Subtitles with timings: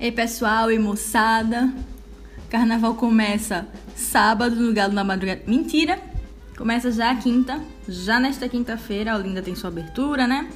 [0.00, 1.70] Ei pessoal, e moçada,
[2.48, 5.42] carnaval começa sábado no Galo da Madrugada.
[5.46, 6.00] Mentira!
[6.56, 10.50] Começa já a quinta, já nesta quinta-feira, a Olinda tem sua abertura, né?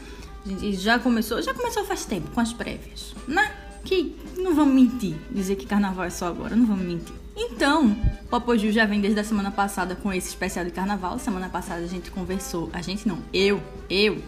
[0.47, 3.53] A gente já começou, já começou faz tempo com as prévias, né?
[3.85, 7.15] Que não vamos mentir, dizer que carnaval é só agora, não vamos mentir.
[7.37, 7.95] Então,
[8.33, 11.19] o Apogeu já vem desde a semana passada com esse especial de carnaval.
[11.19, 14.23] Semana passada a gente conversou, a gente não, eu, eu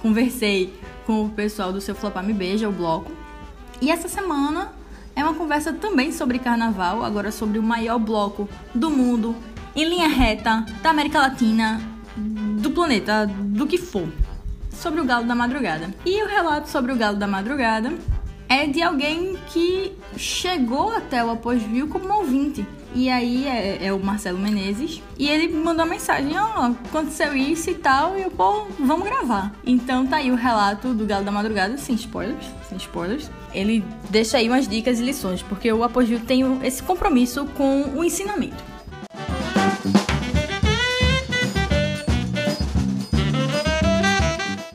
[0.00, 0.72] conversei
[1.04, 3.10] com o pessoal do Seu Flopar Me Beija, o bloco,
[3.80, 4.72] e essa semana
[5.16, 9.34] é uma conversa também sobre carnaval, agora sobre o maior bloco do mundo,
[9.74, 11.80] em linha reta, da América Latina,
[12.16, 14.08] do planeta, do que for.
[14.70, 15.94] Sobre o Galo da Madrugada.
[16.06, 17.92] E o relato sobre o Galo da Madrugada
[18.50, 22.66] é de alguém que chegou até o Após-View como ouvinte.
[22.92, 25.00] E aí é, é, o Marcelo Menezes.
[25.16, 28.18] E ele mandou uma mensagem: Ó, oh, aconteceu isso e tal.
[28.18, 29.54] E eu, pô, vamos gravar.
[29.64, 33.30] Então tá aí o relato do Galo da Madrugada, sem spoilers, sem spoilers.
[33.54, 38.02] Ele deixa aí umas dicas e lições, porque o Apogeu tem esse compromisso com o
[38.02, 38.64] ensinamento.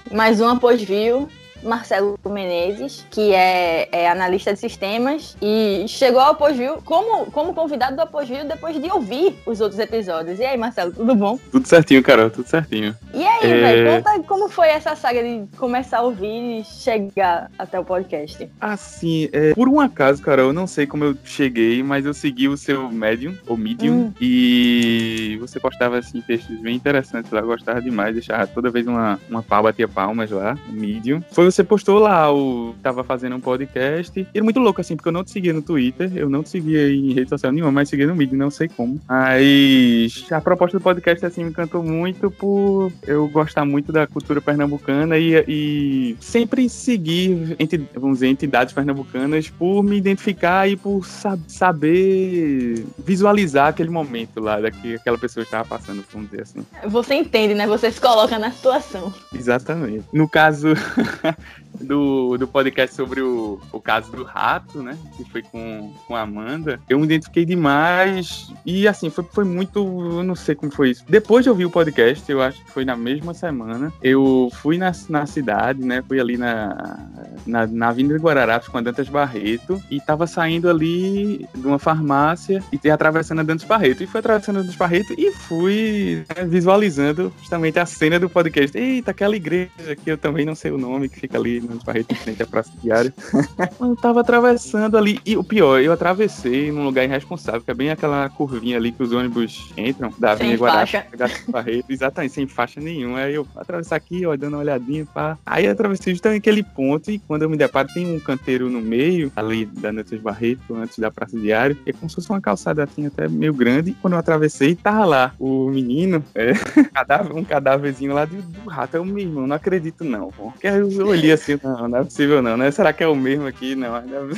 [0.09, 1.27] Mais um Apogeu
[1.65, 7.95] Marcelo Menezes, que é, é, analista de sistemas e chegou ao Apogeu como, como convidado
[7.95, 10.39] do Apogeu depois de ouvir os outros episódios.
[10.39, 11.39] E aí, Marcelo, tudo bom?
[11.51, 12.95] Tudo certinho, Carol, tudo certinho.
[13.13, 13.61] E aí, é...
[13.61, 18.49] velho, conta como foi essa saga de começar a ouvir e chegar até o podcast.
[18.59, 22.47] Assim, é, por um acaso, Carol, eu não sei como eu cheguei, mas eu segui
[22.47, 24.13] o seu Medium, ou Medium, hum.
[24.19, 29.19] e você postava, assim, textos bem interessantes lá, eu gostava demais, deixava toda vez uma,
[29.29, 31.21] uma pau, batia palmas lá, Medium.
[31.31, 34.19] Foi você postou lá, o tava fazendo um podcast.
[34.19, 36.49] E era muito louco, assim, porque eu não te seguia no Twitter, eu não te
[36.49, 38.99] seguia em rede social nenhuma, mas seguia no Medium, não sei como.
[39.07, 44.41] Aí a proposta do podcast, assim, me encantou muito por eu gostar muito da cultura
[44.41, 51.05] pernambucana e, e sempre seguir, enti, vamos dizer, entidades pernambucanas por me identificar e por
[51.05, 56.65] sab saber visualizar aquele momento lá, que aquela pessoa estava passando, vamos dizer assim.
[56.87, 57.67] Você entende, né?
[57.67, 59.13] Você se coloca na situação.
[59.33, 60.05] Exatamente.
[60.13, 60.69] No caso,
[61.81, 64.97] do, do podcast sobre o, o caso do rato, né?
[65.17, 66.79] Que foi com, com a Amanda.
[66.89, 68.51] Eu me identifiquei demais.
[68.65, 69.79] E assim, foi, foi muito.
[69.79, 71.03] Eu não sei como foi isso.
[71.07, 73.91] Depois de ouvir o podcast, eu acho que foi na mesma semana.
[74.01, 76.03] Eu fui na, na cidade, né?
[76.07, 77.07] Fui ali na,
[77.45, 79.81] na, na Avenida Guararapes com a Dantas Barreto.
[79.89, 84.03] E tava saindo ali de uma farmácia e atravessando a Dantas Barreto.
[84.03, 88.77] E fui atravessando a Dantas Barreto e fui né, visualizando justamente a cena do podcast.
[88.77, 92.17] Eita, aquela igreja que eu também não sei o nome, que fica ali nos barretos
[92.17, 93.13] em frente à praça diária.
[93.79, 97.89] eu tava atravessando ali, e o pior, eu atravessei num lugar irresponsável, que é bem
[97.89, 101.07] aquela curvinha ali que os ônibus entram, da Avenida Guarapé,
[101.47, 103.04] Barreto, exatamente, sem faixa nenhuma.
[103.13, 105.37] Aí eu atravessar aqui, ó, dando uma olhadinha, pá.
[105.45, 108.81] Aí eu atravessei justamente aquele ponto, e quando eu me deparo, tem um canteiro no
[108.81, 112.39] meio, ali da Netos Barreto, antes da praça diária, e é como se fosse uma
[112.39, 113.91] calçada assim, até meio grande.
[113.91, 116.53] E quando eu atravessei, tava lá o menino, é,
[117.35, 118.95] um cadáverzinho lá do, do rato.
[118.95, 120.51] Eu, meu irmão, não acredito não, pô.
[120.51, 122.71] Porque eu olhei assim, não, não é possível não, né?
[122.71, 123.75] Será que é o mesmo aqui?
[123.75, 124.29] Não, não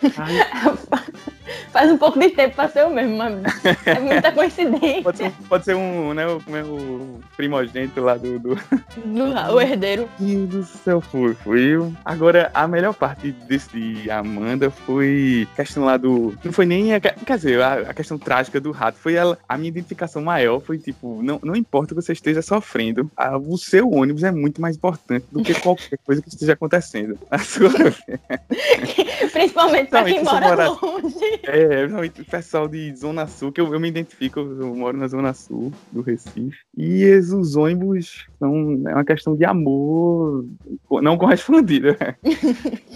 [1.74, 3.34] Faz um pouco de tempo pra ser o mesmo, mas
[3.84, 5.02] é muita coincidência.
[5.02, 8.38] Pode ser, pode ser um, né, o, o primogênito lá do...
[8.38, 8.54] do...
[9.04, 10.08] do o herdeiro.
[10.20, 11.74] Meu Deus do céu, foi, foi.
[12.04, 16.32] Agora, a melhor parte desse Amanda foi a questão lá do...
[16.44, 16.94] Não foi nem...
[16.94, 18.96] A, quer dizer, a, a, questão trágica do rato.
[18.96, 23.10] Foi ela, a minha identificação maior foi, tipo, não, não importa que você esteja sofrendo,
[23.16, 27.18] a, o seu ônibus é muito mais importante do que qualquer coisa que esteja acontecendo.
[27.28, 27.70] A sua...
[29.34, 30.68] Principalmente pra quem mora morar...
[30.68, 31.40] longe.
[31.42, 35.34] É, o pessoal de Zona Sul, que eu, eu, me identifico, eu moro na Zona
[35.34, 36.56] Sul do Recife.
[36.76, 40.44] E os ônibus são é uma questão de amor
[41.02, 41.96] não correspondido.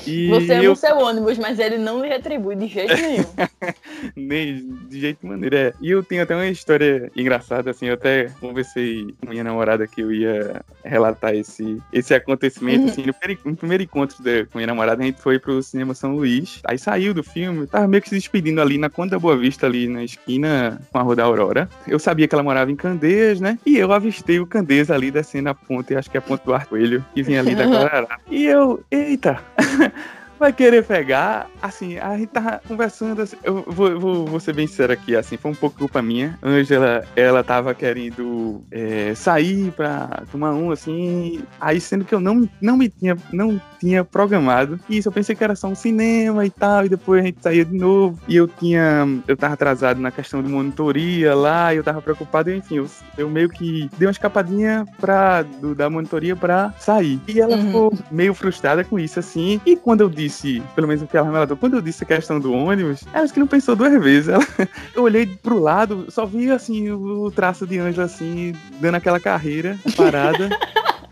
[0.06, 0.72] E Você ama eu...
[0.72, 3.25] o seu ônibus, mas ele não lhe retribui de jeito nenhum.
[4.16, 5.59] Nem de jeito maneira.
[5.59, 5.75] É.
[5.81, 10.00] E eu tenho até uma história engraçada, assim, eu até conversei com minha namorada que
[10.00, 12.91] eu ia relatar esse, esse acontecimento, uhum.
[12.91, 16.15] assim, no, no primeiro encontro de, com minha namorada, a gente foi pro cinema São
[16.15, 16.28] Luís,
[16.65, 19.66] aí saiu do filme, tava meio que se despedindo ali na Conta da Boa Vista,
[19.66, 21.69] ali na esquina com a Rua da Aurora.
[21.86, 23.59] Eu sabia que ela morava em Candeias, né?
[23.65, 26.54] E eu avistei o Candeias ali descendo a ponte, acho que é a ponte do
[26.54, 28.19] Arcoelho, que vinha ali da Guarará.
[28.30, 29.41] E eu, eita!
[30.38, 34.66] vai querer pegar, assim, a gente tava conversando, assim, eu vou, vou, vou, ser bem
[34.66, 36.38] sincero aqui, assim, foi um pouco culpa minha.
[36.42, 42.48] Angela, ela tava querendo é, sair pra tomar um, assim, aí sendo que eu não,
[42.60, 44.78] não me tinha, não tinha programado.
[44.88, 47.64] Isso, eu pensei que era só um cinema e tal, e depois a gente saía
[47.64, 48.18] de novo.
[48.28, 52.52] E eu tinha, eu tava atrasado na questão de monitoria lá, e eu tava preocupado,
[52.52, 52.86] enfim, eu,
[53.16, 57.20] eu meio que dei uma escapadinha pra, do, da monitoria pra sair.
[57.26, 57.66] E ela uhum.
[57.66, 61.16] ficou meio frustrada com isso, assim, e quando eu disse disse, pelo menos o que
[61.16, 63.92] ela relatou, quando eu disse a questão do ônibus, ela disse que não pensou duas
[64.03, 64.28] vezes.
[64.28, 64.47] Ela,
[64.95, 69.77] eu olhei pro lado, só vi assim o traço de Ângela assim, dando aquela carreira
[69.97, 70.48] parada.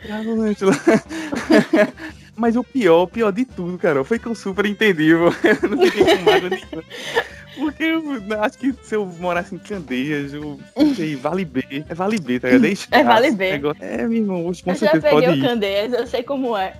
[2.36, 5.08] Mas o pior, o pior de tudo, cara, foi que eu super entendi.
[5.08, 5.32] Eu
[5.70, 6.84] não fiquei com mágoa nenhuma.
[7.56, 10.60] Porque eu acho que se eu morasse em Candeias, eu
[10.94, 11.64] sei, Vale B.
[11.88, 12.78] É Vale B, tá ligado?
[12.90, 13.52] É, é Vale B.
[13.52, 13.82] Negócio.
[13.82, 16.74] É, meu irmão, hoje com eu já peguei o Candeias, eu sei como é.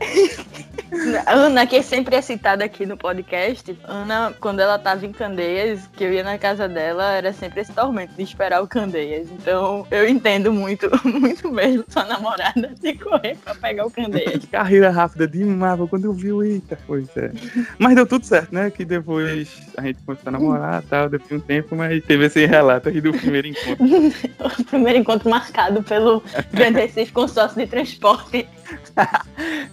[1.27, 6.05] Ana, que sempre é citada aqui no podcast, Ana, quando ela tava em Candeias, que
[6.05, 9.29] eu ia na casa dela, era sempre esse tormento de esperar o Candeias.
[9.33, 14.45] Então, eu entendo muito, muito mesmo sua namorada de correr pra pegar o Candeias.
[14.51, 17.33] Carreira rápida demais, quando eu vi o eita, pois é.
[17.77, 18.71] Mas deu tudo certo, né?
[18.71, 22.27] Que depois a gente começou a namorar e tal, depois de um tempo, mas teve
[22.27, 23.85] esse relato aí do primeiro encontro.
[24.61, 26.23] o primeiro encontro marcado pelo
[26.53, 28.49] Grande Recife Consórcio de Transporte.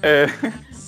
[0.01, 0.25] é.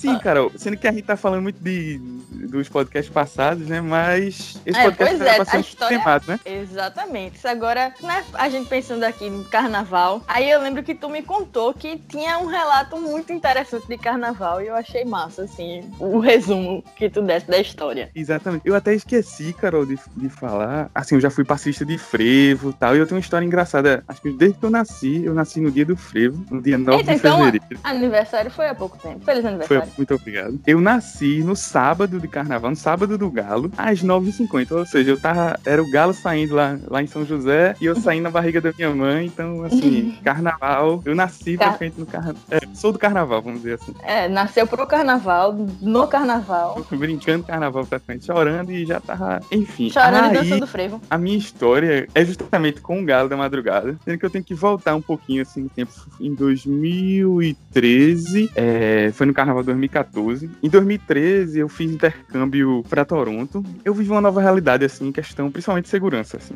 [0.06, 0.52] Sim, Carol.
[0.56, 3.80] Sendo que a gente tá falando muito de, dos podcasts passados, né?
[3.80, 5.98] Mas esse é, podcast pois é, bastante a história...
[5.98, 6.40] temado, né?
[6.44, 7.36] Exatamente.
[7.36, 11.22] Isso agora, né, a gente pensando aqui no carnaval, aí eu lembro que tu me
[11.22, 16.18] contou que tinha um relato muito interessante de carnaval e eu achei massa, assim, o
[16.18, 18.10] resumo que tu desse da história.
[18.14, 18.66] Exatamente.
[18.66, 20.90] Eu até esqueci, Carol, de, de falar.
[20.94, 24.04] Assim, eu já fui passista de frevo e tal, e eu tenho uma história engraçada.
[24.06, 26.98] Acho que desde que eu nasci, eu nasci no dia do frevo, no dia 9
[26.98, 27.80] Eita, de então, fevereiro.
[27.82, 29.24] Aniversário foi há pouco tempo.
[29.24, 29.90] Feliz aniversário.
[29.90, 30.60] Foi, muito obrigado.
[30.66, 34.72] Eu nasci no sábado de carnaval, no sábado do Galo, às 9h50.
[34.72, 35.58] Ou seja, eu tava.
[35.64, 38.72] Era o Galo saindo lá, lá em São José e eu saindo na barriga da
[38.72, 39.26] minha mãe.
[39.26, 41.02] Então, assim, carnaval.
[41.04, 41.68] Eu nasci Car...
[41.68, 42.42] praticamente no carnaval.
[42.50, 43.94] É, sou do carnaval, vamos dizer assim.
[44.02, 46.84] É, nasceu pro carnaval, no carnaval.
[46.90, 49.40] Brincando carnaval praticamente, chorando e já tava.
[49.50, 49.90] Enfim.
[49.90, 51.00] Chorando aí, e dançando frevo.
[51.08, 53.96] A minha história é justamente com o Galo da Madrugada.
[54.04, 55.92] Sendo que eu tenho que voltar um pouquinho assim no tempo.
[56.20, 60.50] Em 2013, é, foi no carnaval 2014.
[60.62, 63.64] Em 2013, eu fiz intercâmbio para Toronto.
[63.84, 66.54] Eu vivi uma nova realidade, assim, em questão, principalmente de segurança, assim.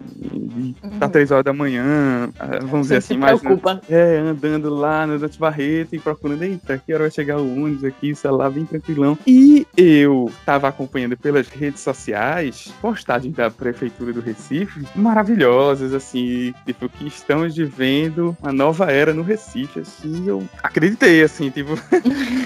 [0.85, 1.13] Estar uhum.
[1.13, 3.41] três horas da manhã, ah, vamos dizer assim, mais.
[3.41, 3.81] Preocupa.
[3.89, 7.85] É, andando lá no Dante Barreto e procurando, eita, que hora vai chegar o ônibus
[7.85, 9.19] aqui, sei lá, bem tranquilão.
[9.27, 16.89] E eu tava acompanhando pelas redes sociais postagens da Prefeitura do Recife, maravilhosas, assim, tipo,
[16.89, 21.71] que estamos vivendo uma nova era no Recife, assim, eu acreditei, assim, tipo.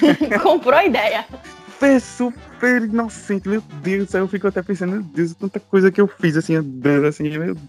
[0.64, 1.26] Comprou a ideia.
[1.78, 6.00] Foi super inocente, meu Deus, aí eu fico até pensando, meu Deus, tanta coisa que
[6.00, 7.24] eu fiz, assim, andando, assim,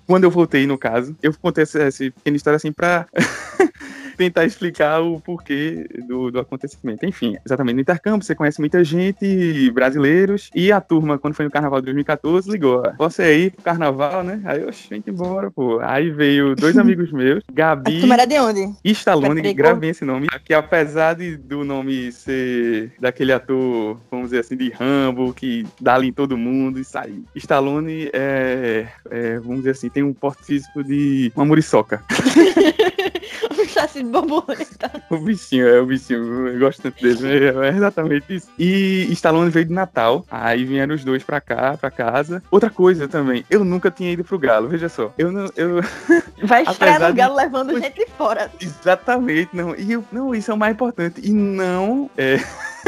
[0.08, 3.06] quando eu voltei, no caso, eu contei essa, essa pequena história, assim, pra
[4.16, 7.06] tentar explicar o porquê do, do acontecimento.
[7.06, 11.52] Enfim, exatamente no intercâmbio, você conhece muita gente, brasileiros, e a turma, quando foi no
[11.52, 14.42] carnaval de 2014, ligou: você aí pro carnaval, né?
[14.46, 15.80] Aí eu, vem embora, pô.
[15.82, 18.12] Aí veio dois amigos meus, Gabi.
[18.12, 18.74] Era de onde?
[18.84, 24.40] E Stallone, gravei esse nome, que apesar de, do nome ser daquele ator, vamos dizer
[24.40, 27.14] assim, de Rambo, que dá ali em todo mundo e sai.
[27.36, 32.04] Stallone é, é vamos dizer assim, tem um porte físico de uma muriçoca.
[33.76, 34.92] chassi de borboleta.
[35.10, 36.48] O bichinho, é o bichinho.
[36.48, 37.46] Eu gosto tanto dele.
[37.66, 38.48] É exatamente isso.
[38.58, 40.26] E Stallone veio de Natal.
[40.32, 42.42] Aí vieram os dois pra cá, pra casa.
[42.50, 45.14] Outra coisa também, eu nunca tinha ido pro Galo, veja só.
[45.18, 45.50] Eu não.
[45.56, 45.82] Eu...
[46.44, 47.44] Vai estrear no Galo de...
[47.44, 48.50] levando gente fora.
[48.60, 49.76] Exatamente, não.
[49.76, 51.22] E eu, não, isso é o mais importante.
[51.24, 52.10] E não.
[52.18, 52.40] É...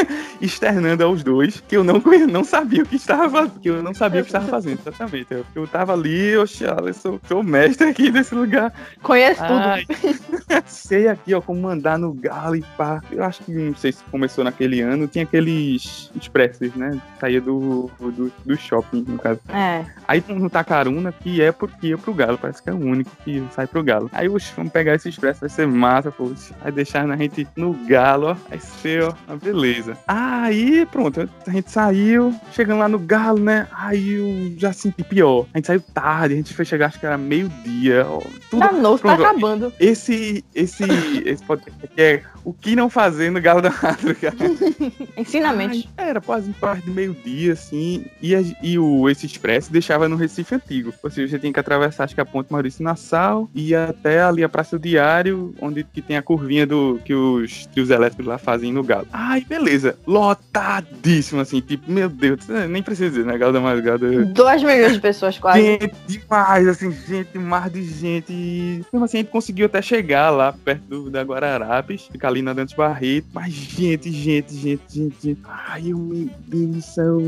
[0.41, 4.21] externando aos dois que eu não, não sabia o que estava que eu não sabia
[4.21, 5.27] o que estava fazendo, exatamente.
[5.31, 8.73] Eu, eu tava ali, oxe, eu sou, sou mestre aqui desse lugar.
[9.01, 10.63] Conheço tudo.
[10.65, 13.01] sei aqui, ó, como mandar no galo e pá.
[13.11, 16.99] Eu acho que, não sei se começou naquele ano, tinha aqueles expressos, né?
[17.19, 19.39] Saía do, do, do shopping, no caso.
[19.49, 19.85] É.
[20.07, 23.43] Aí no Tacaruna, que é porque ia pro galo, parece que é o único que
[23.51, 24.09] sai pro galo.
[24.13, 26.31] Aí, oxe, vamos pegar esse expresso, vai ser massa, pô.
[26.61, 28.33] Vai deixar a gente no galo, ó.
[28.49, 29.86] Vai ser, ó, uma beleza.
[30.07, 33.67] Aí, pronto, a gente saiu, chegando lá no galo, né?
[33.71, 35.45] Aí eu já senti pior.
[35.53, 38.05] A gente saiu tarde, a gente foi chegar, acho que era meio-dia.
[38.49, 39.73] Tudo, tá novo, tá acabando.
[39.79, 40.83] Esse, esse,
[41.25, 44.37] esse podcast aqui é o que não fazer no Galo da Madrugada.
[45.17, 45.89] Ensinamento.
[45.97, 48.05] Era quase parte de meio-dia, assim.
[48.21, 50.93] E, a, e o, esse expresso deixava no Recife Antigo.
[51.03, 54.45] Ou seja, você tinha que atravessar, acho que a Ponte Maurício Nassau e até ali
[54.45, 58.37] a Praça do Diário, onde que tem a curvinha do que os trios elétricos lá
[58.37, 59.07] fazem no Galo.
[59.11, 59.76] Ai, beleza.
[60.05, 61.61] Lotadíssimo, assim.
[61.61, 63.37] Tipo, meu Deus, nem precisa dizer, né?
[63.37, 64.25] Galo da Madrugada.
[64.25, 65.61] Dois milhões de pessoas quase.
[65.61, 68.31] Gente demais, assim, gente, mar de gente.
[68.31, 72.41] E mesmo assim, a gente conseguiu até chegar lá perto do, da Guararapes, ficar ali
[72.41, 73.27] na Dantes Barreto.
[73.33, 75.39] Mas gente, gente, gente, gente, gente.
[75.43, 77.19] Ai, meu Deus do céu,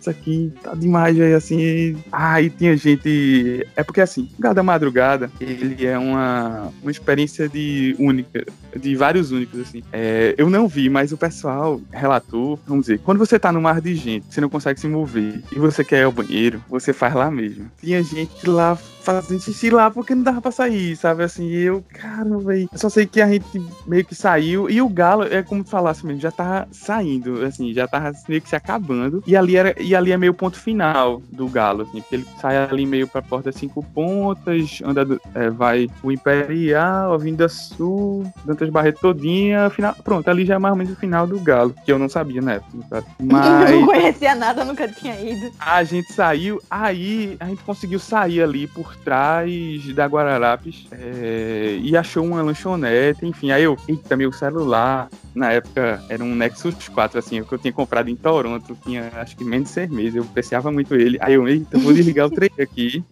[0.00, 1.96] isso aqui tá demais, aí assim.
[2.12, 3.66] Ai, tinha gente.
[3.76, 8.44] É porque assim, o Galo da Madrugada, ele é uma, uma experiência de única
[8.76, 9.82] de vários únicos, assim.
[9.92, 13.80] É, eu não vi, mas o pessoal relatou, vamos dizer, quando você tá no mar
[13.80, 17.14] de gente, você não consegue se mover e você quer ir ao banheiro, você faz
[17.14, 17.70] lá mesmo.
[17.80, 18.78] Tinha gente lá
[19.14, 21.22] fazendo xixi lá porque não dava pra sair, sabe?
[21.22, 22.68] Assim, eu, cara, velho.
[22.74, 23.46] Só sei que a gente
[23.86, 24.68] meio que saiu.
[24.68, 28.48] E o Galo, é como falasse mesmo, já tava saindo, assim, já tava meio que
[28.48, 29.22] se acabando.
[29.26, 32.56] E ali, era, e ali é meio ponto final do Galo, assim, porque ele sai
[32.56, 38.68] ali meio pra porta cinco pontas, anda, é, vai o Imperial, a Vinda Sul, Dantas
[38.68, 39.94] Barreto todinha, final.
[40.04, 42.42] Pronto, ali já é mais ou menos o final do Galo, que eu não sabia
[42.42, 43.04] na época.
[43.20, 43.70] Mas.
[43.78, 45.52] Eu não conhecia nada, nunca tinha ido.
[45.58, 51.96] A gente saiu, aí a gente conseguiu sair ali por trás da Guararapes é, e
[51.96, 53.50] achou uma lanchonete, enfim.
[53.50, 57.72] Aí eu, eita, meu celular, na época era um Nexus 4, assim, que eu tinha
[57.72, 61.18] comprado em Toronto, tinha acho que menos de seis meses, eu apreciava muito ele.
[61.20, 63.04] Aí eu, eita, vou desligar o 3 aqui.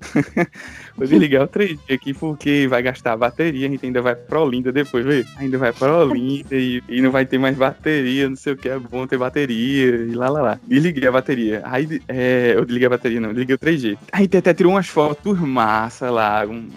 [0.96, 4.72] vou desligar o 3 aqui porque vai gastar bateria, a gente ainda vai pra Olinda
[4.72, 5.24] depois, vê?
[5.36, 8.68] Ainda vai pra Olinda e, e não vai ter mais bateria, não sei o que,
[8.68, 10.60] é bom ter bateria e lá lá lá.
[10.66, 11.62] Desliguei a bateria.
[11.64, 13.98] Aí é, eu desliguei a bateria, não, desliguei o 3G.
[14.12, 16.70] Aí até tirou umas fotos massa lá, um,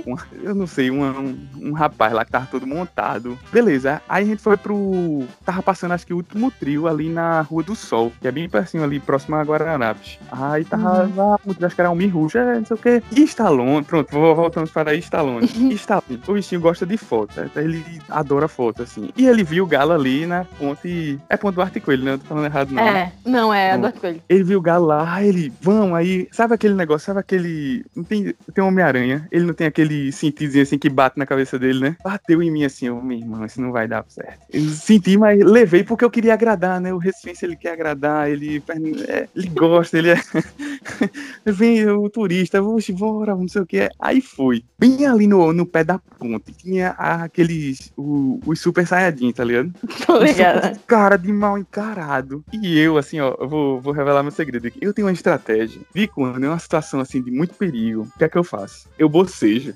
[0.06, 3.38] um, eu não sei, um, um, um rapaz lá que tava todo montado.
[3.52, 5.24] Beleza, aí a gente foi pro.
[5.44, 8.48] Tava passando acho que o último trio ali na Rua do Sol, que é bem
[8.48, 10.18] pertinho ali, próximo a Guararapes.
[10.30, 11.16] Aí tava uhum.
[11.16, 13.02] lá, acho que era um Miruja, é, não sei o que.
[13.12, 15.46] E Stallone, pronto, voltamos para Stallone.
[15.74, 17.50] Stallone, o bichinho gosta de foto, né?
[17.56, 19.10] ele adora foto, assim.
[19.16, 21.18] E ele viu o galo ali na ponte.
[21.28, 22.12] É ponte do Arte Coelho, né?
[22.12, 22.82] Eu tô falando errado, não.
[22.82, 24.22] É, não, é, é do Arte Coelho.
[24.28, 26.28] Ele viu o galo lá, ele, vamos aí.
[26.32, 27.84] Sabe aquele negócio, sabe aquele.
[27.94, 31.80] Não tem, tem Homem-Aranha, ele não tem aquele sentidozinho assim que bate na cabeça dele,
[31.80, 31.96] né?
[32.02, 34.40] Bateu em mim assim, ô, oh, minha irmã, isso não vai dar certo.
[34.52, 36.92] Eu senti, mas levei porque eu queria agradar, né?
[36.92, 38.62] O Recife, ele quer agradar, ele,
[39.08, 40.16] é, ele gosta, ele é.
[41.44, 43.88] Vem o turista, vamos embora, não sei o que.
[44.00, 44.64] Aí fui.
[44.78, 47.92] Bem ali no, no pé da ponte, tinha aqueles.
[47.96, 49.72] O, os super saiyajin, tá ligado?
[50.06, 50.78] Tô ligado.
[50.86, 52.44] Cara de mal encarado.
[52.52, 54.78] E eu, assim, ó, eu vou, vou revelar meu segredo aqui.
[54.80, 55.80] Eu tenho uma estratégia.
[55.92, 58.88] Vi quando é uma situação assim de muito perigo, o que é que eu faço?
[58.98, 59.73] Eu bocejo.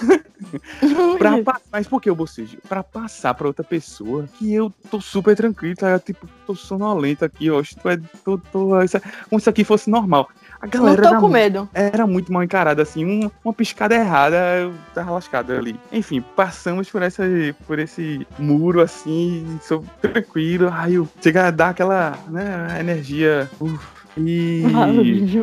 [1.18, 2.58] pra, mas por que eu bocejo?
[2.68, 5.98] Pra passar pra outra pessoa que eu tô super tranquilo, tá?
[5.98, 7.62] Tipo, tô sonolento aqui, ó.
[7.82, 10.28] Tô, é, tô, tô, isso, como se aqui fosse normal.
[10.60, 11.68] A galera não tô com medo.
[11.74, 15.78] Era muito mal encarada, assim, um, uma piscada errada, eu tava lascado ali.
[15.92, 17.22] Enfim, passamos por, essa,
[17.66, 20.70] por esse muro, assim, sou tranquilo.
[20.72, 23.50] Aí eu chega a dar aquela né, energia.
[23.60, 24.62] Uf, e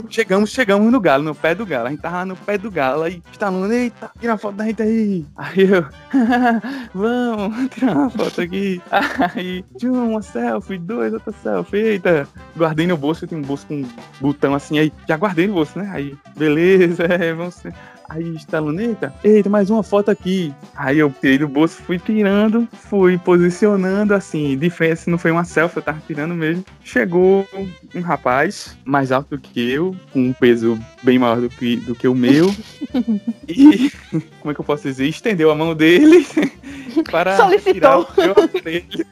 [0.10, 1.88] chegamos, chegamos no galo, no pé do galo.
[1.88, 4.82] A gente tava no pé do galo aí, instalando, eita, tira uma foto da gente
[4.82, 5.26] aí.
[5.36, 5.86] Aí eu,
[6.94, 8.82] vamos, tirar uma foto aqui.
[9.36, 11.78] Aí, uma selfie, dois, outra selfie.
[11.78, 15.48] Eita, guardei no bolso, eu tenho um bolso com um botão assim, aí já guardei
[15.48, 15.90] no bolso, né?
[15.92, 17.62] Aí, beleza, é, vamos.
[18.12, 20.54] Aí está luneta, eita, mais uma foto aqui.
[20.76, 25.46] Aí eu tirei do bolso, fui tirando, fui posicionando assim, de frente, não foi uma
[25.46, 26.66] selfie, eu tava tirando mesmo.
[26.84, 27.48] Chegou
[27.96, 31.96] um rapaz mais alto do que eu, com um peso bem maior do que, do
[31.96, 32.54] que o meu.
[33.48, 33.90] e,
[34.42, 35.08] como é que eu posso dizer?
[35.08, 36.28] Estendeu a mão dele
[37.10, 37.74] para Solicitou.
[37.74, 39.06] tirar o meu aparelho.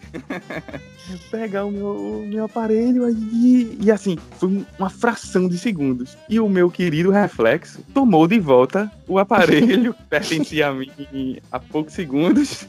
[1.18, 3.78] Pegar o meu, o meu aparelho aí.
[3.82, 6.18] E assim, foi uma fração de segundos.
[6.30, 10.90] E o meu querido reflexo tomou de volta o aparelho que pertencia a mim
[11.52, 12.68] há poucos segundos.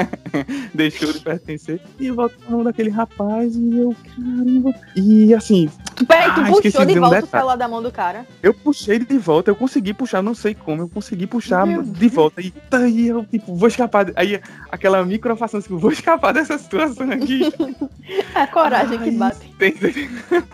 [0.74, 1.80] Deixou de pertencer.
[1.98, 3.54] E volta a mão daquele rapaz.
[3.56, 4.74] E eu, caramba.
[4.96, 5.68] E assim.
[6.06, 8.26] Peraí, tu ah, puxou de, de volta um o celular da mão do cara?
[8.42, 11.90] Eu puxei de volta, eu consegui puxar, não sei como, eu consegui puxar meu de
[11.90, 12.12] Deus.
[12.12, 12.40] volta.
[12.40, 14.06] E aí eu, tipo, vou escapar.
[14.16, 14.40] Aí
[14.70, 17.52] aquela microfação, assim, vou escapar dessa situação aqui.
[18.34, 19.52] A coragem Ai, que bate.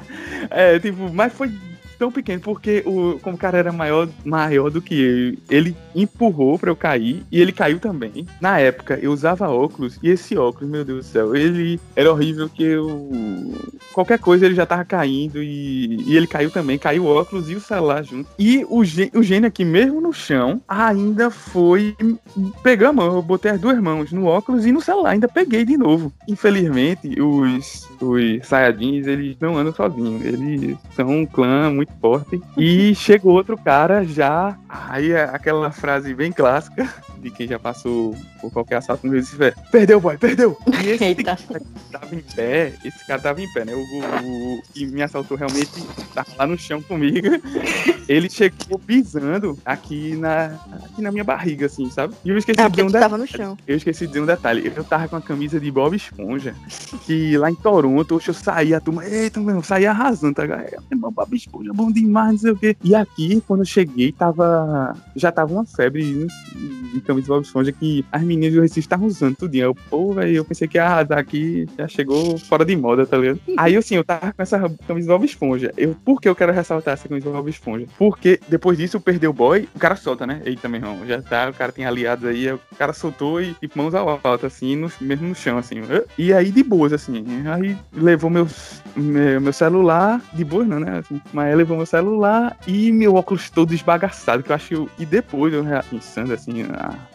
[0.50, 1.52] É, tipo, mas foi
[1.98, 6.58] tão pequeno, porque o, como o cara era maior, maior do que eu, ele empurrou
[6.58, 8.26] pra eu cair e ele caiu também.
[8.40, 12.48] Na época, eu usava óculos e esse óculos, meu Deus do céu, ele era horrível
[12.48, 13.10] que eu.
[13.92, 17.54] Qualquer coisa ele já tava caindo e, e ele caiu também, caiu o óculos e
[17.54, 18.28] o celular junto.
[18.38, 21.96] E o, o gênio aqui, mesmo no chão, ainda foi
[22.62, 23.16] pegar a mão.
[23.16, 26.12] Eu botei as duas mãos no óculos e no celular, ainda peguei de novo.
[26.28, 30.24] Infelizmente, os, os Saiyajins, eles não andam sozinhos.
[30.24, 32.40] Eles são um clã muito forte.
[32.56, 34.56] E chegou outro cara já.
[34.68, 39.44] Aí é aquela frase bem clássica de quem já passou por qualquer assalto no Recife
[39.44, 40.56] é, perdeu, boy, perdeu!
[40.82, 41.36] E esse Eita.
[41.36, 43.74] cara tava em pé, esse cara tava em pé, né?
[43.74, 45.70] O, o, o que me assaltou realmente
[46.14, 47.28] tava lá no chão comigo.
[48.08, 52.14] Ele chegou pisando aqui na, aqui na minha barriga, assim, sabe?
[52.24, 53.02] E eu esqueci é, de um detalhe.
[53.02, 53.56] Tava no chão.
[53.66, 54.72] Eu esqueci de dizer um detalhe.
[54.74, 56.54] Eu tava com a camisa de Bob Esponja,
[57.04, 60.44] que lá em Toronto, eu saí, a turma, eita, meu, saí arrasando, tá?
[60.90, 62.76] Bob Esponja, bom demais, não sei o quê.
[62.82, 64.57] E aqui, quando eu cheguei, tava.
[65.16, 66.26] Já tava uma febre
[66.92, 69.54] de camisa Bob Esponja que as meninas do Recife estavam usando tudo.
[69.54, 73.16] Eu, pô, velho, eu pensei que ia arrasar aqui, já chegou fora de moda, tá
[73.16, 73.40] ligado?
[73.56, 75.72] Aí, assim, eu tava com essa camisa Bob Esponja.
[75.76, 77.86] Eu, por que eu quero ressaltar essa camisa Bob Esponja?
[77.98, 80.40] Porque depois disso, perdeu o boy, o cara solta, né?
[80.44, 83.78] Eita, meu irmão, já tá, o cara tem aliados aí, o cara soltou e, tipo,
[83.78, 85.76] mãos ao alto, assim, no, mesmo no chão, assim.
[86.16, 87.24] E aí, de boas, assim.
[87.46, 90.98] Aí levou meus, meu, meu celular, de boas, não, né?
[90.98, 95.02] Assim, mas levou meu celular e meu óculos todo esbagaçado, eu acho que.
[95.02, 96.64] E depois, eu pensando, assim,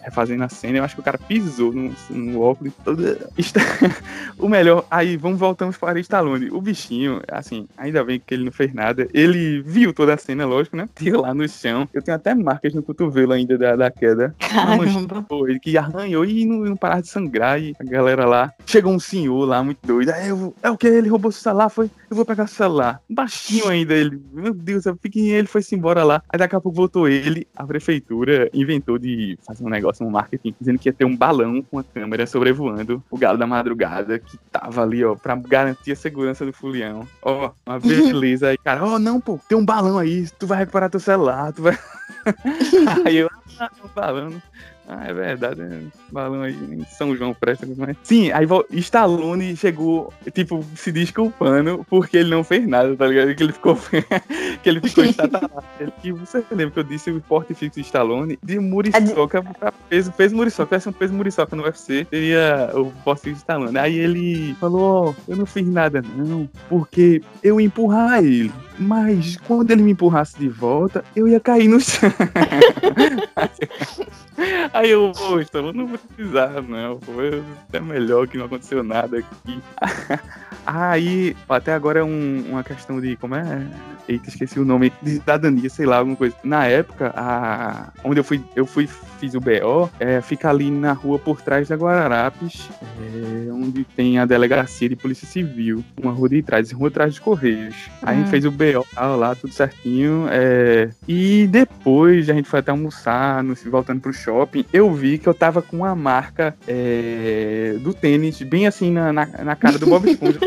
[0.01, 3.03] refazendo a cena, eu acho que o cara pisou no, no óculos todo.
[4.37, 6.49] o melhor, aí vamos voltamos para o Stallone.
[6.51, 9.07] O bichinho, assim, ainda bem que ele não fez nada.
[9.13, 10.87] Ele viu toda a cena, lógico, né?
[10.95, 11.87] Tirou lá no chão.
[11.93, 14.35] Eu tenho até marcas no cotovelo ainda da, da queda.
[14.39, 15.25] Caramba.
[15.27, 17.61] Foi, que arranhou e não, não parava de sangrar.
[17.61, 18.51] E a galera lá.
[18.65, 20.09] Chegou um senhor lá, muito doido.
[20.11, 20.87] Aí eu, é o que?
[20.87, 21.69] Ele roubou seu celular?
[21.69, 23.01] Foi, eu vou pegar o celular.
[23.09, 24.21] Baixinho ainda ele.
[24.31, 25.37] Meu Deus, é pequenininho.
[25.37, 26.21] Ele foi-se embora lá.
[26.29, 27.22] Aí daqui a pouco voltou ele.
[27.55, 31.61] A prefeitura inventou de fazer um negócio, um marketing, dizendo que ia ter um balão
[31.61, 35.95] com a câmera sobrevoando o galo da madrugada que tava ali, ó, pra garantir a
[35.95, 37.07] segurança do fulião.
[37.21, 38.83] Ó, uma beleza aí, cara.
[38.83, 40.27] Ó, não, pô, tem um balão aí.
[40.39, 41.77] Tu vai recuperar teu celular, tu vai.
[43.05, 44.41] aí eu, ah, tem um balão.
[44.87, 47.65] Ah, é verdade, é balão aí em São João presta.
[47.77, 47.95] Mas...
[48.03, 53.33] Sim, aí Stallone chegou, tipo, se desculpando porque ele não fez nada, tá ligado?
[53.33, 53.77] Que ele ficou
[54.61, 55.63] que ele ficou estatalado.
[56.01, 60.11] que você lembra que eu disse o porte fixo de Stallone de Muriçoca pra peso,
[60.11, 60.79] peso Muriçoca.
[60.79, 63.77] Se um peso Muriçoca no UFC, seria o porte fixo de Stallone.
[63.77, 68.51] Aí ele falou, oh, eu não fiz nada não, porque eu empurrar ele.
[68.77, 72.11] Mas quando ele me empurrasse de volta, eu ia cair no chão.
[74.73, 76.99] Aí eu, poxa, eu não precisava, não.
[77.01, 79.61] Foi até melhor que não aconteceu nada aqui.
[80.65, 83.15] Aí, até agora é um, uma questão de.
[83.17, 83.67] Como é?
[84.07, 84.91] Eita, esqueci o nome.
[85.01, 86.35] De cidadania, sei lá, alguma coisa.
[86.43, 88.87] Na época, a, onde eu fui, eu fui,
[89.19, 94.19] fiz o BO, é, fica ali na rua por trás da Guararapes, é, onde tem
[94.19, 95.83] a delegacia de Polícia Civil.
[96.01, 97.75] Uma rua de trás, rua atrás dos Correios.
[98.01, 98.31] Aí a gente uhum.
[98.31, 98.85] fez o BO
[99.17, 100.27] lá, tudo certinho.
[100.29, 105.27] É, e depois a gente foi até almoçar, no, voltando pro shopping, eu vi que
[105.27, 109.85] eu tava com uma marca é, do tênis, bem assim na, na, na cara do
[109.87, 110.39] Bob Esponja.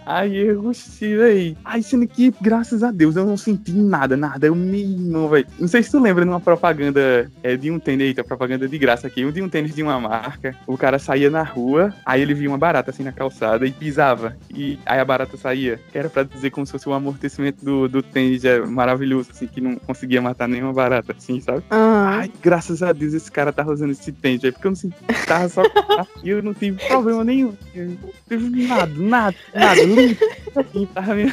[0.07, 1.57] Aí eu gostei, velho.
[1.64, 4.47] Aí sendo que, graças a Deus, eu não senti nada, nada.
[4.47, 5.47] Eu mesmo, velho.
[5.59, 8.79] Não sei se tu lembra de uma propaganda é, de um tênis, eita, propaganda de
[8.79, 9.25] graça aqui.
[9.25, 10.55] Um de um tênis de uma marca.
[10.66, 14.37] O cara saía na rua, aí ele via uma barata assim na calçada e pisava.
[14.55, 15.81] E aí a barata saía.
[15.92, 19.61] Era pra dizer como se fosse o amortecimento do, do tênis é maravilhoso, assim, que
[19.61, 21.64] não conseguia matar nenhuma barata, assim, sabe?
[21.71, 21.97] Ah.
[22.07, 24.53] Ai, graças a Deus esse cara tava usando esse tênis, velho.
[24.55, 25.62] Porque eu não senti, tava só.
[26.23, 27.55] e eu não tive problema nenhum.
[27.75, 27.97] Não
[28.29, 31.33] teve nada, nada, nada Sí, Fabio.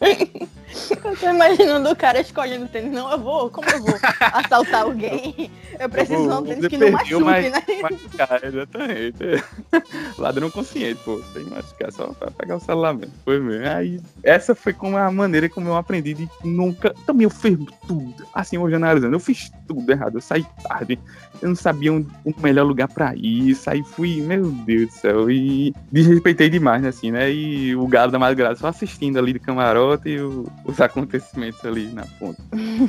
[0.90, 2.92] eu tô imaginando o cara escolhendo tênis.
[2.92, 3.94] Não, eu vou, como eu vou
[4.32, 5.50] assaltar alguém?
[5.78, 7.62] Eu preciso de um tênis que não machuque, mas, né?
[7.82, 9.44] Machucar, exatamente.
[10.18, 11.20] Ladrão consciente, pô.
[11.32, 13.14] Tem que machucar só pra pegar o celular mesmo.
[13.24, 13.68] Foi mesmo.
[13.68, 16.94] Aí, essa foi como a maneira como eu aprendi de nunca.
[17.06, 18.26] Também eu fiz tudo.
[18.34, 20.16] Assim, hoje analisando, eu fiz tudo errado.
[20.16, 20.98] Eu saí tarde.
[21.40, 23.54] Eu não sabia onde, o melhor lugar pra ir.
[23.54, 25.30] Saí, fui, meu Deus do céu.
[25.30, 27.30] E desrespeitei demais, né, assim, né?
[27.30, 31.86] E o galo da madrugada só assistindo ali de camarote e o, os acontecimentos ali
[31.86, 32.42] na ponta.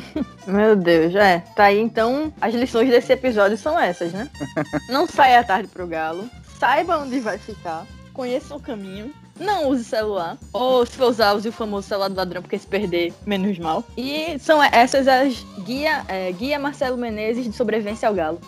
[0.46, 1.40] meu Deus, é.
[1.56, 4.30] Tá aí então as lições desse episódio são essas, né?
[4.90, 6.30] Não saia à tarde pro galo.
[6.60, 7.88] Saiba onde vai ficar.
[8.14, 10.38] Conheça o caminho não use celular.
[10.52, 13.84] Ou se for usar, use o famoso celular do ladrão, porque se perder, menos mal.
[13.98, 18.42] E são essas as guia, é, guia Marcelo Menezes de sobrevivência ao galo.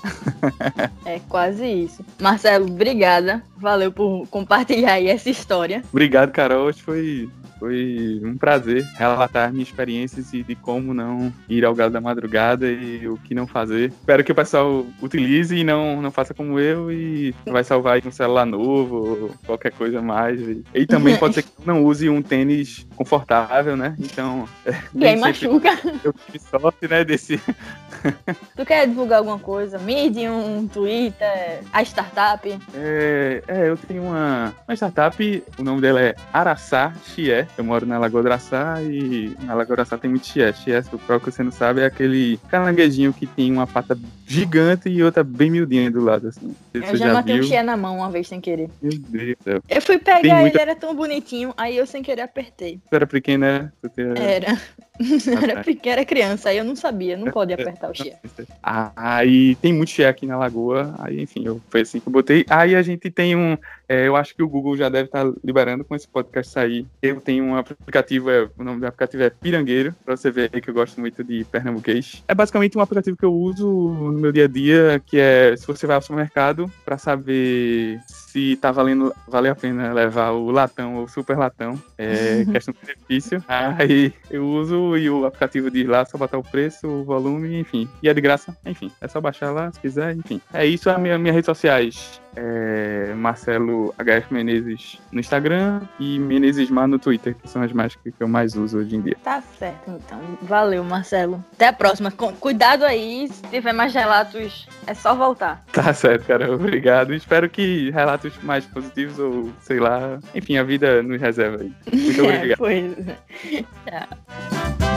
[1.06, 2.04] é quase isso.
[2.20, 3.41] Marcelo, obrigada.
[3.56, 5.82] Valeu por compartilhar aí essa história.
[5.91, 6.65] Obrigado, Carol.
[6.65, 7.30] Hoje foi
[7.62, 12.67] foi um prazer relatar minhas experiências e de como não ir ao galo da madrugada
[12.67, 13.89] e o que não fazer.
[13.89, 18.12] Espero que o pessoal utilize e não, não faça como eu e vai salvar um
[18.12, 20.41] celular novo ou qualquer coisa mais.
[20.74, 23.95] E, também pode ser que não use um tênis confortável, né?
[24.00, 24.50] Então.
[24.65, 25.80] É, e aí machuca.
[26.04, 27.04] Eu tive sorte, né?
[27.04, 27.38] Desse.
[28.58, 29.78] tu quer divulgar alguma coisa?
[29.78, 32.60] Medium, Twitter, a startup?
[32.74, 37.50] É, é eu tenho uma, uma startup, o nome dela é Araçá Xie.
[37.57, 40.51] Eu moro na Lagoa do Araçá e na Lagoa do Araçá tem muito chié.
[40.53, 44.89] Chié, para o que você não sabe, é aquele caranguejinho que tem uma pata gigante
[44.89, 46.55] e outra bem miudinha do lado, assim.
[46.73, 47.43] Eu já, já matei viu.
[47.43, 48.69] um chié na mão uma vez sem querer.
[48.81, 49.63] Meu Deus do céu.
[49.67, 50.61] Eu fui pegar tem ele, muita...
[50.61, 52.79] era tão bonitinho, aí eu sem querer apertei.
[52.87, 54.03] Você era pequena, né?
[54.17, 54.57] Era.
[55.43, 58.19] era pequena, era criança, aí eu não sabia, não pode apertar o chié.
[58.63, 62.45] Aí tem muito chié aqui na Lagoa, aí enfim, eu, foi assim que eu botei.
[62.49, 63.57] Aí a gente tem um
[63.91, 66.88] É, eu acho que o Google já deve estar liberando com esse podcast sair.
[67.01, 70.69] Eu tenho um aplicativo, é, o nome do aplicativo é Pirangueiro, para você ver que
[70.69, 72.23] eu gosto muito de pernambuquês.
[72.25, 75.67] É basicamente um aplicativo que eu uso no meu dia a dia, que é se
[75.67, 80.95] você vai ao supermercado para saber se tá valendo, vale a pena levar o latão
[80.95, 81.77] ou super latão.
[81.97, 83.43] É questão de benefício.
[83.45, 87.89] Aí eu uso e o aplicativo diz lá, só botar o preço, o volume, enfim.
[88.01, 88.89] E é de graça, enfim.
[89.01, 90.39] É só baixar lá se quiser, enfim.
[90.54, 92.21] É isso, as minha, minhas redes sociais.
[92.36, 97.96] É Marcelo HF Menezes no Instagram e Menezes Mar no Twitter, que são as mais
[97.96, 99.17] que eu mais uso hoje em dia.
[99.24, 100.20] Tá certo, então.
[100.41, 101.44] Valeu, Marcelo.
[101.54, 102.12] Até a próxima.
[102.12, 105.62] Cuidado aí, se tiver mais relatos, é só voltar.
[105.72, 106.54] Tá certo, cara.
[106.54, 107.13] Obrigado.
[107.13, 111.74] Espero que relatos mais positivos ou, sei lá, enfim, a vida nos reserva aí.
[111.91, 112.58] Muito É, obrigado.
[112.58, 112.96] pois.
[113.86, 114.90] Tchau.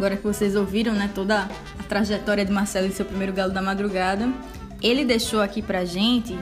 [0.00, 1.46] Agora que vocês ouviram, né, toda
[1.78, 4.32] a trajetória de Marcelo em seu primeiro galo da madrugada,
[4.82, 6.34] ele deixou aqui pra gente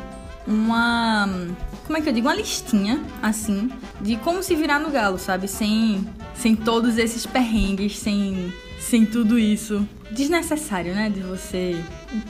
[0.47, 1.29] uma.
[1.85, 2.29] Como é que eu digo?
[2.29, 3.68] Uma listinha, assim,
[4.01, 5.49] de como se virar no galo, sabe?
[5.49, 11.11] Sem, sem todos esses perrengues, sem, sem tudo isso desnecessário, né?
[11.11, 11.83] De você.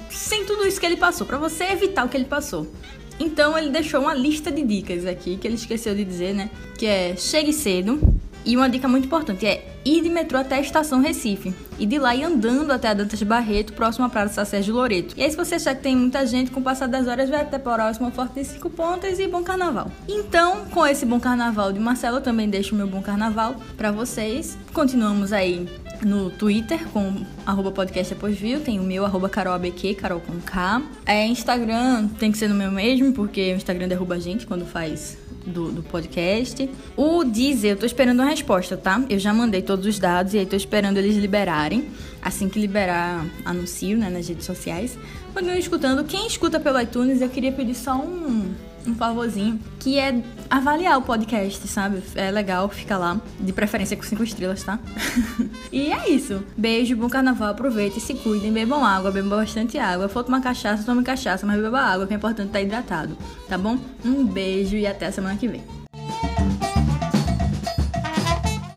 [0.08, 2.72] Sem tudo isso que ele passou, pra você evitar o que ele passou.
[3.20, 6.48] Então ele deixou uma lista de dicas aqui que ele esqueceu de dizer, né?
[6.78, 8.17] Que é chegue cedo.
[8.44, 11.54] E uma dica muito importante é ir de metrô até a estação Recife.
[11.78, 15.14] E de lá ir andando até a Dantas Barreto, próximo à Praça Sérgio Loreto.
[15.16, 17.42] E aí, se você achar que tem muita gente, com o passar das horas, vai
[17.42, 19.90] até próximo Forte de Cinco Pontas e bom carnaval.
[20.08, 24.58] Então, com esse bom carnaval de Marcelo, eu também deixo meu bom carnaval pra vocês.
[24.72, 25.68] Continuamos aí
[26.02, 30.82] no Twitter com arroba podcast após view, tem o meu arroba carolabq, carol com K.
[31.04, 34.64] É, Instagram tem que ser no meu mesmo, porque o Instagram derruba a gente quando
[34.64, 36.68] faz do, do podcast.
[36.96, 39.02] O Deezer, eu tô esperando uma resposta, tá?
[39.08, 41.88] Eu já mandei todos os dados e aí tô esperando eles liberarem.
[42.20, 44.98] Assim que liberar, anuncio, né, nas redes sociais.
[45.32, 46.04] Continuem escutando.
[46.04, 48.52] Quem escuta pelo iTunes, eu queria pedir só um,
[48.88, 52.02] um favorzinho, que é avaliar o podcast, sabe?
[52.14, 53.20] É legal, fica lá.
[53.38, 54.78] De preferência com cinco estrelas, tá?
[55.72, 56.42] e é isso.
[56.56, 60.08] Beijo, bom carnaval, aproveitem, se cuidem, bebam água, bebam bastante água.
[60.08, 63.16] For tomar cachaça, tome cachaça, mas beba água, que é importante estar hidratado,
[63.48, 63.78] tá bom?
[64.04, 65.62] Um beijo e até a semana que vem.